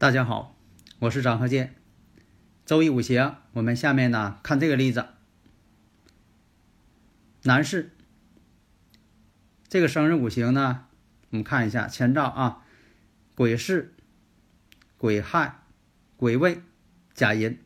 [0.00, 0.56] 大家好，
[1.00, 1.74] 我是张和建。
[2.64, 5.04] 周易五行，我们下面呢看这个例子。
[7.42, 7.90] 男士，
[9.68, 10.86] 这个生日五行呢，
[11.28, 12.64] 我们看一下前兆啊，
[13.34, 13.90] 癸巳、
[14.96, 15.60] 癸亥、
[16.16, 16.62] 癸未、
[17.12, 17.58] 甲寅。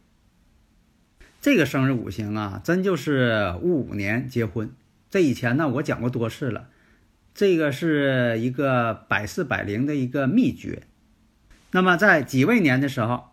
[1.41, 4.75] 这个生日五行啊，真就是戊午年结婚。
[5.09, 6.69] 这以前呢，我讲过多次了，
[7.33, 10.83] 这个是一个百试百灵的一个秘诀。
[11.75, 13.33] 那么在己未年的时候，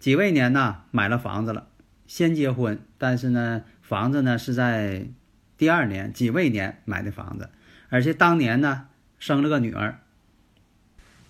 [0.00, 1.68] 己未年呢买了房子了，
[2.08, 5.06] 先结婚，但是呢房子呢是在
[5.56, 7.50] 第二年己未年买的房子，
[7.88, 8.88] 而且当年呢
[9.20, 10.00] 生了个女儿。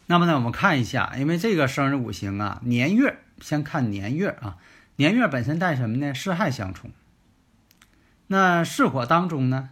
[0.06, 4.56] 那么呢我们看一下，因为这个生日五行啊年月，先看年月啊，
[4.96, 6.14] 年月本身带什么呢？
[6.14, 6.90] 巳亥相冲。
[8.28, 9.68] 那巳火当中呢，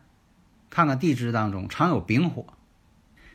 [0.68, 2.44] 看看地支当中常有丙火。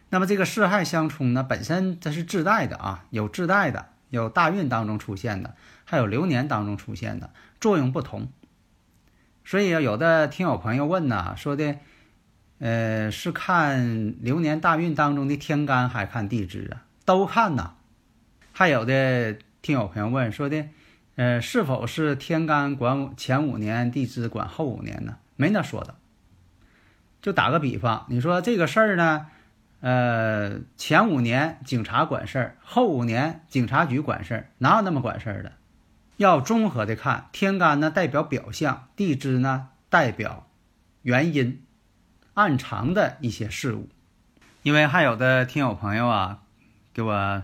[0.09, 8.29] 那么这个四害相冲呢，本身它是自带的啊，有自带的，有大运当中出现的，还有流年当中出现的，作用不同。
[9.43, 11.75] 所以有的听友朋友问呢，说的，
[12.59, 16.85] 呃，是看流年大运当中的天干，还看地支啊？
[17.03, 17.73] 都看呐。
[18.53, 20.65] 还有的听友朋友问说的，
[21.15, 25.17] 呃，是否是天干管前五年，地支管后五年呢？
[25.35, 25.95] 没那说的。
[27.21, 29.27] 就打个比方，你说这个事儿呢？
[29.85, 35.51] 呃，前五年警察管事儿，后五年警察局管事儿，哪有那么管事儿的？
[36.17, 40.47] 要综合的看，天干呢代表表象，地支呢代表
[41.03, 41.61] 原因，
[42.33, 43.87] 暗藏的一些事物。
[44.63, 46.39] 因为还有的听友朋友啊，
[46.91, 47.43] 给我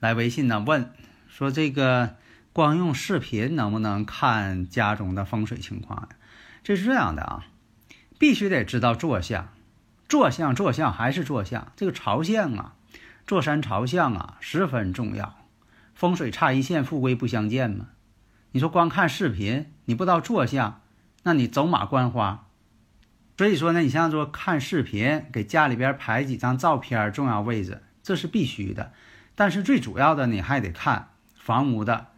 [0.00, 0.90] 来微信呢问
[1.28, 2.16] 说，这个
[2.54, 6.08] 光用视频能不能看家中的风水情况呀？
[6.64, 7.44] 这是这样的啊，
[8.18, 9.52] 必须得知道坐向。
[10.12, 12.74] 坐向，坐向还是坐向，这个朝向啊，
[13.26, 15.38] 坐山朝向啊，十分重要。
[15.94, 17.86] 风水差一线，富贵不相见嘛。
[18.50, 20.82] 你说光看视频，你不知道坐向，
[21.22, 22.44] 那你走马观花。
[23.38, 28.92] 所以说呢，你像说看视频，给家里边拍几张照片，重要位置，这是必须的。
[29.34, 32.08] 但是最主要的，你还得看房屋的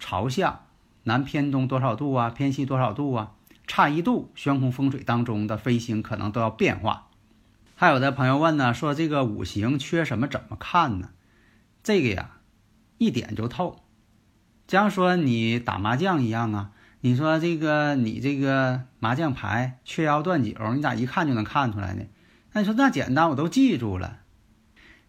[0.00, 0.64] 朝向，
[1.04, 3.34] 南偏东多少度啊，偏西多少度啊，
[3.68, 7.06] 差一度，悬空风水当中的飞星可能都要变化。
[7.80, 11.08] 还有的朋友问呢，说这个五行缺什么怎么看呢？
[11.82, 12.32] 这个呀，
[12.98, 13.80] 一点就透。
[14.66, 22.04] 就像说你打麻将一样啊，你说这个你这个麻将牌缺幺断九，你咋一看就能看出来呢？
[22.52, 24.18] 那你说那简单，我都记住了。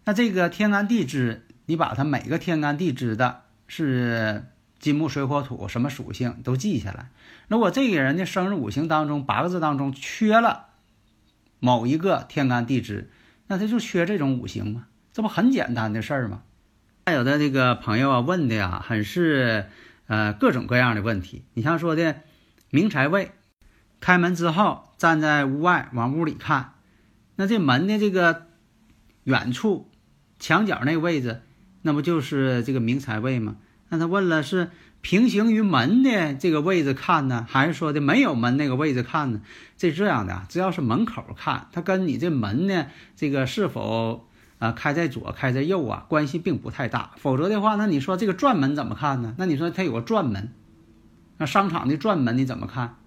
[0.05, 4.45] 那这个天干地支，你把它每个天干地支的是
[4.79, 7.09] 金木水火土什么属性都记下来。
[7.49, 10.67] 如果这个人的生日五行当中八个字当中缺了。
[11.61, 13.11] 某一个天干地支，
[13.45, 14.87] 那他就缺这种五行吗？
[15.13, 16.41] 这不很简单的事儿吗？
[17.05, 19.67] 还有的这个朋友啊问的呀，很是
[20.07, 21.45] 呃各种各样的问题。
[21.53, 22.15] 你像说的
[22.71, 23.31] 明财位，
[23.99, 26.73] 开门之后站在屋外往屋里看，
[27.35, 28.47] 那这门的这个
[29.23, 29.91] 远处
[30.39, 31.43] 墙角那个位置，
[31.83, 33.57] 那不就是这个明财位吗？
[33.89, 34.71] 那他问了是。
[35.01, 39.41] 平行于门的这个位置看呢，还是说的没有门那个位置看呢？
[39.75, 42.85] 这这样的，只要是门口看，它跟你这门呢，
[43.15, 44.27] 这个是否
[44.59, 47.13] 啊开在左、开在右啊，关系并不太大。
[47.17, 49.33] 否则的话，那你说这个转门怎么看呢？
[49.39, 50.53] 那你说它有个转门，
[51.37, 52.97] 那商场的转门你怎么看？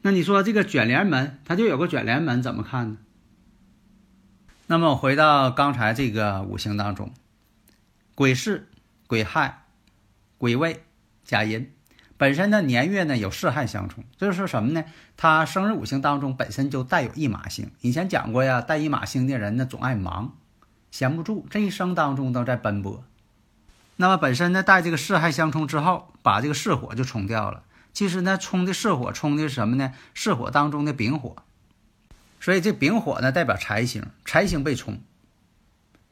[0.00, 2.96] 那你说这个卷帘门，它就有个卷帘门，怎么看呢？
[4.66, 7.12] 那么我回到刚才这个五行当中，
[8.14, 8.62] 癸巳、
[9.06, 9.66] 癸亥、
[10.38, 10.83] 癸未。
[11.24, 11.72] 甲寅
[12.16, 14.84] 本身的年月呢有巳亥相冲，这就是什么呢？
[15.16, 17.72] 他生日五行当中本身就带有一马星。
[17.80, 20.36] 以前讲过呀，带一马星的人呢总爱忙，
[20.90, 23.04] 闲不住，这一生当中都在奔波。
[23.96, 27.64] 那么本身呢带这个巳亥相冲之后，把这个巳火就冲掉了。
[27.92, 29.92] 其实呢冲的巳火，冲的是什么呢？
[30.14, 31.36] 巳火当中的丙火。
[32.40, 35.00] 所以这丙火呢代表财星，财星被冲。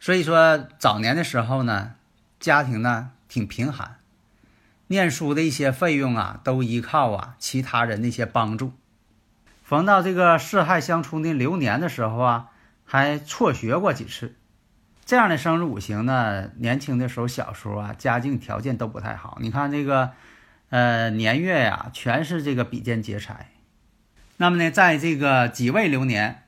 [0.01, 1.95] 所以说早年的时候呢，
[2.41, 3.99] 家庭呢挺贫寒。
[4.93, 8.75] 念书的一些费用啊，都依靠啊其他人的一些帮助。
[9.65, 12.51] 逢到这个四害相冲的流年的时候啊，
[12.85, 14.37] 还辍学过几次。
[15.07, 19.39] 这样的生日五行呢，年轻的时候、小时候啊，家境条件都不太好。
[19.41, 20.11] 你看这个，
[20.69, 23.49] 呃，年月呀，全是这个比肩劫财。
[24.37, 26.43] 那么呢，在这个己未流年，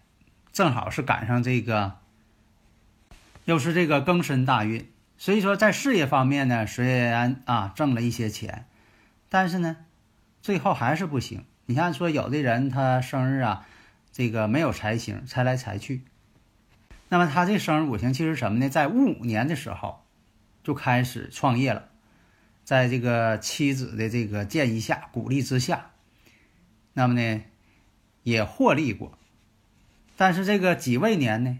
[0.52, 1.94] 正好是赶上这个，
[3.46, 4.86] 又是这个庚申大运。
[5.16, 8.66] 所以说，在事业方面呢，虽然啊挣了一些钱，
[9.28, 9.76] 但是呢，
[10.42, 11.44] 最后还是不行。
[11.66, 13.66] 你看，说有的人他生日啊，
[14.12, 16.02] 这个没有财星，财来财去。
[17.08, 18.68] 那么他这生日五行其实什么呢？
[18.68, 20.02] 在戊午年的时候
[20.62, 21.88] 就开始创业了，
[22.64, 25.92] 在这个妻子的这个建议下、鼓励之下，
[26.92, 27.42] 那么呢
[28.24, 29.16] 也获利过。
[30.16, 31.58] 但是这个己未年呢，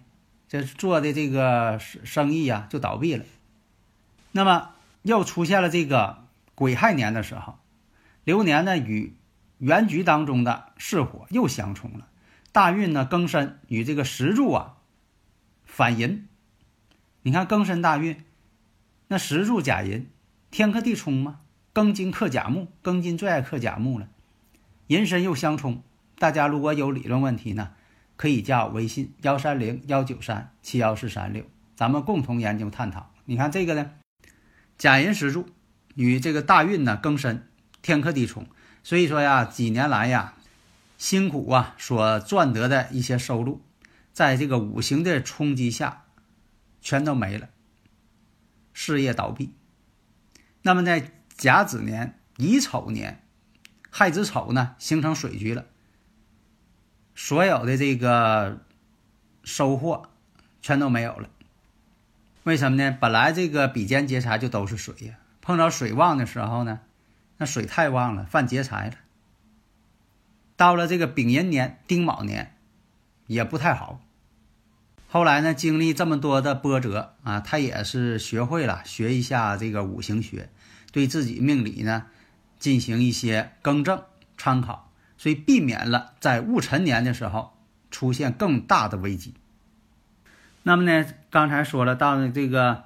[0.48, 3.24] 这做的这个生意呀就倒闭了。
[4.36, 4.70] 那么
[5.02, 6.24] 又出现了这个
[6.56, 7.60] 癸亥年的时候，
[8.24, 9.14] 流年呢与
[9.58, 12.08] 原局当中的巳火又相冲了，
[12.50, 14.74] 大运呢庚申与这个石柱啊。
[15.64, 16.26] 反银，
[17.22, 18.24] 你看庚申大运，
[19.06, 20.08] 那石柱甲寅，
[20.50, 21.38] 天克地冲嘛，
[21.72, 24.08] 庚金克甲木，庚金最爱克甲木了，
[24.88, 25.80] 寅申又相冲。
[26.18, 27.70] 大家如果有理论问题呢，
[28.16, 31.44] 可以加我微信幺三零幺九三七幺四三六，
[31.76, 33.10] 咱们共同研究探讨。
[33.24, 33.92] 你看这个呢，
[34.76, 35.48] 甲寅石柱
[35.94, 37.48] 与这个大运呢庚申
[37.82, 38.46] 天克地冲，
[38.82, 40.34] 所以说呀，几年来呀，
[40.98, 43.62] 辛苦啊所赚得的一些收入。
[44.12, 46.04] 在这个五行的冲击下，
[46.80, 47.48] 全都没了，
[48.72, 49.52] 事业倒闭。
[50.62, 53.26] 那么在甲子年、乙丑年、
[53.90, 55.66] 亥子丑呢，形成水局了，
[57.14, 58.64] 所有的这个
[59.42, 60.08] 收获
[60.62, 61.28] 全都没有了。
[62.44, 62.96] 为什么呢？
[63.00, 66.80] 本来这个比肩劫财就都是水呀，碰到水旺的时候呢，
[67.38, 68.96] 那水太旺了，犯劫财了。
[70.54, 72.54] 到了这个丙寅年、丁卯年，
[73.26, 73.98] 也不太好。
[75.08, 80.50] 后来呢，经历这么多的波折啊，他也是学会了学一下这个五行学，
[80.92, 82.04] 对自己命理呢
[82.58, 84.02] 进行一些更正
[84.36, 87.56] 参考，所以避免了在戊辰年的时候
[87.90, 89.32] 出现更大的危机。
[90.66, 92.84] 那么呢，刚才说了，到了这个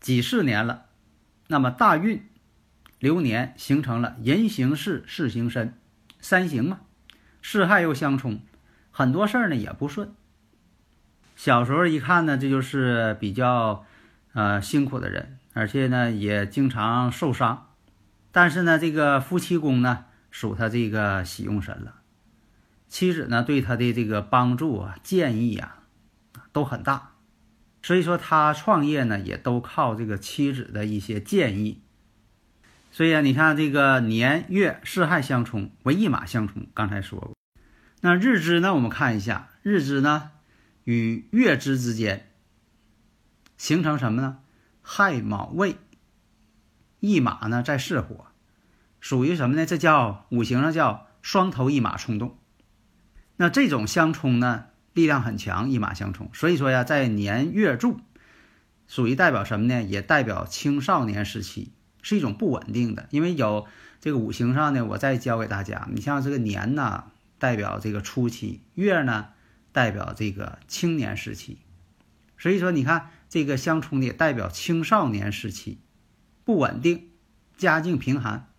[0.00, 0.86] 几十年了，
[1.46, 2.28] 那么大运
[2.98, 5.78] 流年形成了人行事，事行身，
[6.20, 6.80] 三行嘛，
[7.40, 8.40] 巳亥又相冲，
[8.90, 10.12] 很多事儿呢也不顺。
[11.36, 13.86] 小时候一看呢，这就是比较，
[14.32, 17.68] 呃辛苦的人，而且呢也经常受伤。
[18.32, 21.94] 但是呢，这个夫妻宫呢属他这个喜用神了，
[22.88, 25.78] 妻子呢对他的这个帮助啊、建议啊
[26.52, 27.12] 都很大，
[27.82, 31.82] 所以说他创业呢也都靠这个妻子的一些建议。
[32.90, 37.34] 所以啊，你看这个年月四害相冲为一马相冲，刚才说过。
[38.00, 40.30] 那日支呢，我们看一下日支呢。
[40.84, 42.28] 与月支之间
[43.56, 44.38] 形成什么呢？
[44.82, 45.76] 亥卯未
[46.98, 48.26] 一马呢，在巳火，
[48.98, 49.64] 属于什么呢？
[49.64, 52.36] 这叫五行上叫双头一马冲动。
[53.36, 56.30] 那这种相冲呢，力量很强，一马相冲。
[56.32, 58.00] 所以说呀，在年月柱
[58.86, 59.82] 属于代表什么呢？
[59.82, 61.72] 也代表青少年时期
[62.02, 63.06] 是一种不稳定的。
[63.10, 63.66] 因为有
[64.00, 67.04] 这个五行上呢，我再教给大家，你像这个年呢，
[67.38, 69.28] 代表这个初期，月呢。
[69.74, 71.56] 代表这个青年时期，
[72.36, 75.80] 所以说你看这个相冲的也代表青少年时期
[76.44, 77.08] 不稳定，
[77.56, 78.50] 家境贫寒。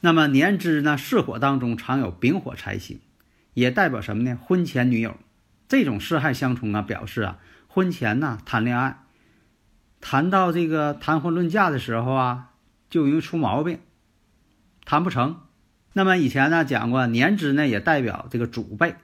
[0.00, 3.00] 那么年支呢，巳火当中常有丙火财星，
[3.58, 4.38] 也代表什么呢？
[4.40, 5.16] 婚前女友
[5.66, 9.02] 这种四害相冲啊，表示啊婚前呢谈恋爱，
[10.00, 12.50] 谈到这个谈婚论嫁的时候啊，
[12.88, 13.80] 就容易出毛病，
[14.84, 15.40] 谈不成。
[15.92, 18.94] 那么以前呢讲过，年支呢也代表这个祖辈。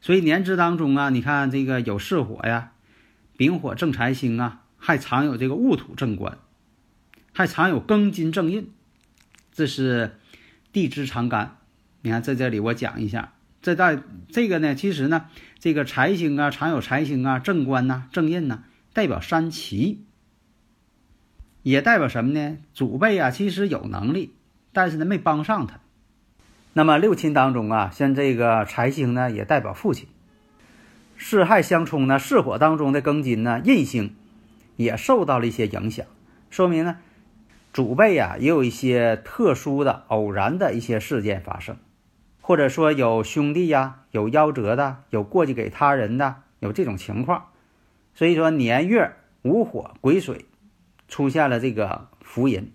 [0.00, 2.72] 所以年支当中啊，你看这个有巳火呀，
[3.36, 6.38] 丙火正财星啊，还藏有这个戊土正官，
[7.32, 8.72] 还藏有庚金正印，
[9.52, 10.18] 这是
[10.72, 11.58] 地支长干。
[12.06, 13.98] 你看在这里我讲一下，这代
[14.28, 15.26] 这个呢，其实呢，
[15.58, 20.04] 这个财星啊，常有财星啊，正官呐，正印呐，代表三奇，
[21.64, 22.58] 也代表什么呢？
[22.72, 24.34] 祖辈啊，其实有能力，
[24.72, 25.80] 但是呢，没帮上他。
[26.74, 30.06] 那么六亲当中啊，像这个财星呢，也代表父亲。
[31.18, 34.14] 四害相冲呢，巳火当中的庚金呢，印星
[34.76, 36.06] 也受到了一些影响，
[36.50, 36.98] 说明呢，
[37.72, 41.76] 祖辈呀也有一些特殊的、偶然的一些事件发生，
[42.46, 47.48] 或者说有兄弟呀有夭折的，有过继给他人的，有这种情况。
[48.14, 50.44] 所以说年月午火癸水
[51.08, 52.72] 出现了这个福银。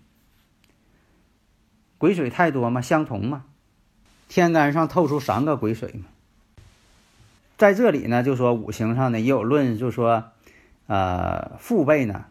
[1.96, 3.46] 癸水太多嘛，相同嘛，
[4.28, 6.04] 天干上透出三个癸水嘛。
[7.56, 10.32] 在这里呢，就说五行上呢也有论，就说，
[10.86, 12.26] 呃，父辈呢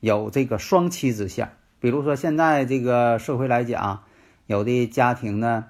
[0.00, 1.48] 有这个双妻之相。
[1.78, 4.02] 比如说现在这个社会来讲，
[4.46, 5.66] 有的家庭呢，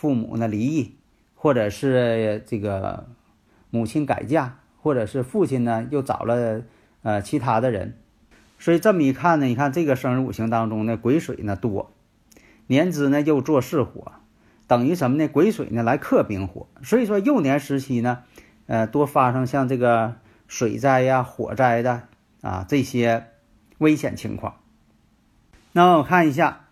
[0.00, 0.96] 父母呢离异，
[1.34, 3.06] 或者是这个
[3.68, 6.62] 母亲改嫁，或者是父亲呢又找了
[7.02, 7.98] 呃其他的人。
[8.58, 11.92] 所以这么一看呢，你看这个生日五行当中呢，癸水呢多，
[12.66, 14.12] 年支呢又做巳火。
[14.66, 15.28] 等于什么呢？
[15.28, 18.22] 癸水呢来克丙火，所以说幼年时期呢，
[18.68, 20.16] 呃，多发生像这个
[20.48, 22.04] 水灾呀、火灾的
[22.40, 23.26] 啊这些
[23.76, 24.54] 危险情况。
[25.72, 26.64] 那我看一下，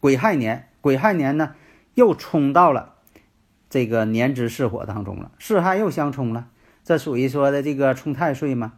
[0.00, 1.54] 癸亥年，癸亥年呢
[1.94, 2.94] 又冲到了
[3.70, 6.48] 这个年支巳火当中了，巳亥又相冲了，
[6.84, 8.74] 这属于说的这个冲太岁嘛？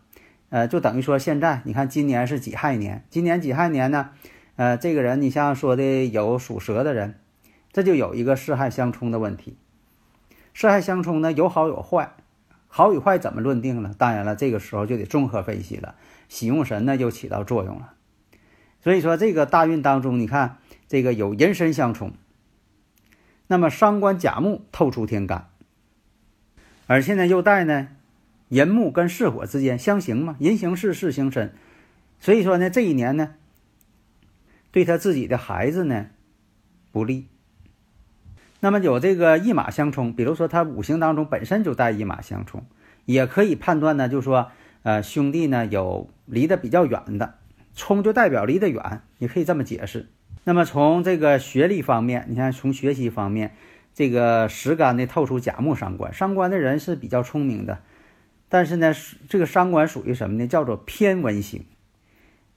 [0.50, 4.11] 呃，就等于说现在你看今年是己亥年，今年己亥年呢，
[4.56, 7.18] 呃，这个人你像说的有属蛇的人。
[7.73, 9.58] 这就有一个四害相冲的问题，
[10.54, 12.14] 四害相冲呢有好有坏，
[12.68, 13.94] 好与坏怎么论定呢？
[13.99, 15.94] 当然了，这个时候就得综合分析了，
[16.26, 17.92] 喜用神呢就起到作用了。
[18.82, 20.56] 所以说这个大运当中，你看
[20.88, 22.12] 这个有寅申相冲，
[23.49, 25.49] 那么伤官甲木透出天干，
[26.87, 27.88] 而现在又带呢
[28.49, 31.53] 寅木跟巳火之间相刑嘛，寅行巳，巳行申，
[32.19, 33.35] 所以说呢这一年呢
[34.71, 36.07] 对他自己的孩子呢
[36.93, 37.26] 不利。
[38.61, 42.65] 那么有这个一马相冲，比如说他五行当中本身就带一马相冲，
[43.05, 44.50] 也可以判断呢，就是说，
[44.83, 47.35] 呃，兄弟呢有离得比较远的，
[47.75, 50.09] 冲就代表离得远，也可以这么解释。
[50.49, 53.57] 那么从这个学历方面，你看从学习方面，
[53.93, 57.81] 这个时干呢透出甲木伤官，伤官的人是比较聪明的，
[58.49, 58.95] 但是呢，
[59.29, 60.47] 这个伤官属于什么呢？
[60.47, 61.67] 叫做偏文型，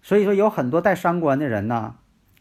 [0.04, 1.96] 所以说有很多带伤官的人呢，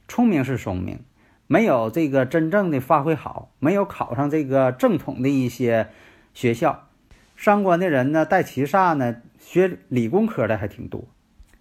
[0.07, 1.01] 聪明是聪明。
[1.47, 5.89] 没有这个真正的发挥好，没有考上这个正统的一些
[6.35, 6.91] 学校，
[7.37, 11.09] 伤官的人呢，带七煞呢，学理工科的还挺多。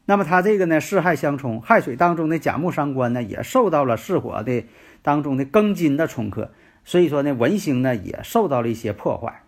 [0.08, 4.64] 那么他这个呢，四害相冲，亥水当中的甲木伤官呢，也受到了巳火的
[5.02, 6.52] 当中的庚金的冲克，
[6.84, 9.44] 所以说呢，文星呢也受到了一些破坏。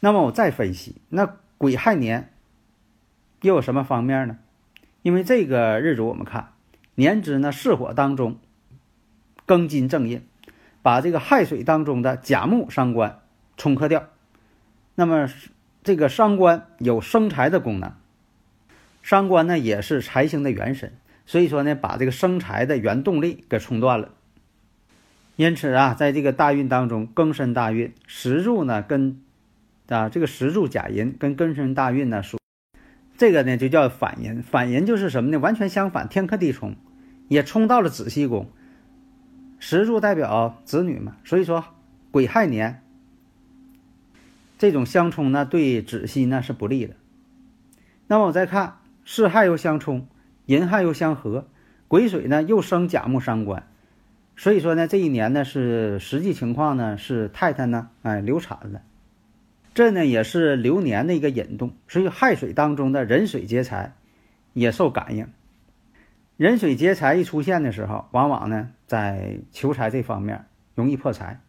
[0.00, 2.32] 那么我再分析，那癸亥年
[3.42, 4.38] 又有什么方面呢？
[5.02, 6.52] 因为这个日主我们看
[6.94, 8.38] 年支呢，巳火当中。
[9.46, 10.26] 庚金正印，
[10.82, 13.20] 把这个亥水当中的甲木伤官
[13.56, 14.04] 冲克掉。
[14.94, 15.26] 那么
[15.82, 17.94] 这个伤官有生财的功能，
[19.08, 20.92] 伤官呢也是财星的元神，
[21.24, 24.10] 所以说呢把这个生财的原动力给冲断了。
[25.36, 29.22] 因此啊，在这个大运当中，庚申大运石柱呢跟
[29.88, 32.38] 啊这个石柱甲寅跟庚申大运呢属，
[33.16, 34.42] 这个呢就叫反寅。
[34.42, 35.38] 反寅就是什么呢？
[35.38, 36.76] 完全相反，天克地冲，
[37.28, 38.50] 也冲到了子息宫。
[39.58, 41.64] 石柱代表子女嘛，所以说
[42.10, 42.82] 癸亥年
[44.58, 46.94] 这种相冲呢，对子息呢是不利的。
[48.06, 48.74] 那么我再看
[49.10, 50.06] 巳亥又相冲，
[50.44, 51.48] 寅亥又相合，
[51.88, 53.66] 癸水呢又生甲木伤官，
[54.36, 58.82] 所以说呢这一年呢是实际情况呢是太太呢哎流产了，
[59.72, 63.94] 这呢也是流年的一个引动，所以亥水当中的壬水劫财
[64.52, 65.26] 也受感应。
[66.36, 71.40] 壬水劫财一出现的时候，往往呢在求财这方面容易破财。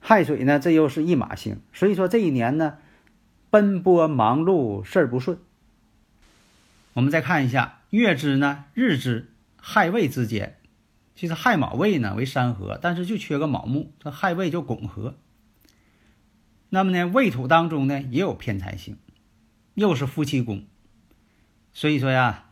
[0.00, 2.78] 亥水呢，这又是一马星，所以说这一年呢
[3.50, 5.36] 奔波忙碌，事儿不顺。
[6.96, 10.56] 我们再看一下月支呢，日支亥未之间，
[11.14, 15.18] 其实亥卯未呢为三合，但是就缺个卯木，这亥未就拱合。
[16.70, 18.96] 那么呢，未土当中呢也有偏财星，
[19.74, 20.64] 又是夫妻宫，
[21.74, 22.44] 所以说呀。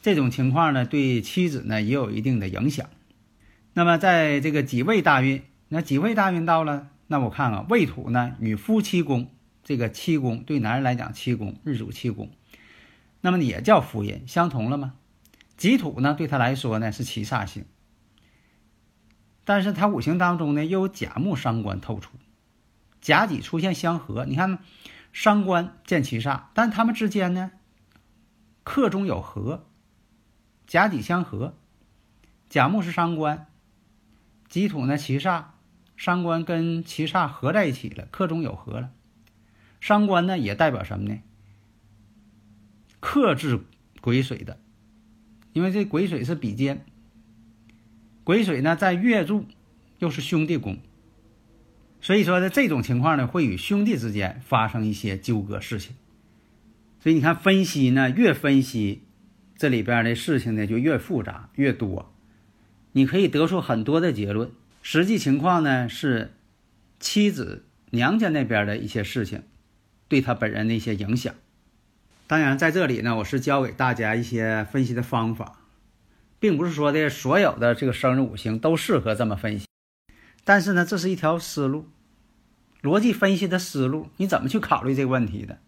[0.00, 2.88] 这种情况呢，对妻子呢也有一定的影响。
[3.74, 9.30] 那么，在这个己未大运，那己未大运到了，那我看啊，未土呢与夫妻宫，
[9.62, 12.30] 这个七宫对男人来讲，七宫日主七宫，
[13.24, 14.96] 那么也叫夫印，相同了吗？
[15.56, 17.64] 己土呢对他来说呢是七煞星，
[19.46, 22.18] 但是他五行当中呢又有甲木伤官透出，
[23.00, 24.58] 甲己出现相合，你看
[25.10, 27.52] 伤官见七煞，但他们之间呢
[28.62, 29.64] 克中有合。
[30.66, 31.56] 甲己相合，
[32.50, 33.46] 甲木是伤官，
[34.50, 35.44] 己土呢七煞，
[35.96, 38.90] 伤官跟七煞合在一起了，克中有合了。
[39.80, 41.18] 伤官呢也代表什么呢？
[43.04, 43.60] 克制
[44.00, 44.58] 癸水的，
[45.52, 46.86] 因为这癸水是比肩，
[48.24, 49.44] 癸水呢在月柱
[49.98, 50.78] 又是兄弟宫，
[52.00, 55.94] 所以说呢这种情况呢会与兄弟之间发生一些纠葛事情。
[57.00, 59.02] 所以你看分析呢越分析。
[59.56, 62.12] 这里边的事情呢就越复杂越多，
[62.90, 64.50] 你可以得出很多的结论。
[64.82, 66.34] 实际情况呢是
[66.98, 69.44] 妻子娘家那边的一些事情
[70.08, 71.36] 对他本人的一些影响。
[72.26, 75.58] 当然，在这里呢，我是教给大家一些分析的方法，
[76.40, 79.66] 并不是说的所有的这个生日五行都适合这么分析。
[80.42, 81.86] 但是呢，这是一条思路，
[82.80, 85.58] 逻辑分析的思路，你怎么去考虑这个问题的？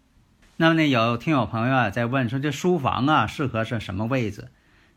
[0.55, 4.47] 那么呢，有听友朋友啊在问说，这书房啊适合是什么位置？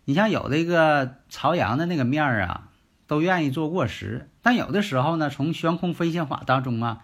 [0.07, 2.71] 你像有的一个朝阳的那个面儿啊，
[3.07, 7.03] 都愿意做卧室，但有的时候呢，从悬空飞行法当中啊，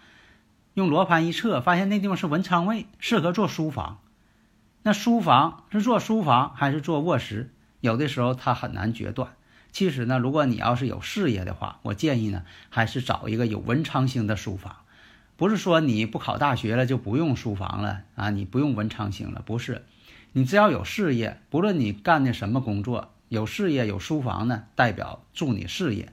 [0.73, 3.99] 用罗盘一测，发现那地方是文昌位，适合做书房。
[4.87, 7.51] 那书房是做书房还是做卧室？
[7.81, 9.31] 有的时候它很难决断。
[9.73, 14.77] 其实呢，如果你要是有事业的话，我建议呢，还是找一个有文昌星的书房。
[15.37, 19.85] 不是说你不考大学了就不用书房了啊，你不用文昌星了，不是。
[20.35, 26.13] 你只要有事业，不论你干的什么工作，有事业有书房呢，代表助你事业。